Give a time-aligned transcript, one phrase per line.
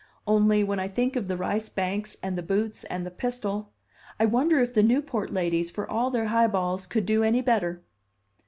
[0.25, 3.71] Only, when I think of the rice banks and the boots and the pistol,
[4.19, 7.83] I wonder if the Newport ladies, for all their high balls, could do any better!"